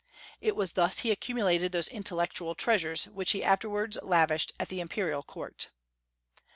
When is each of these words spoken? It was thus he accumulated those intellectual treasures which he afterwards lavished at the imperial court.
It 0.39 0.55
was 0.55 0.73
thus 0.73 1.01
he 1.01 1.11
accumulated 1.11 1.71
those 1.71 1.87
intellectual 1.87 2.55
treasures 2.55 3.05
which 3.05 3.33
he 3.33 3.43
afterwards 3.43 3.99
lavished 4.01 4.51
at 4.59 4.69
the 4.69 4.79
imperial 4.79 5.21
court. 5.21 5.69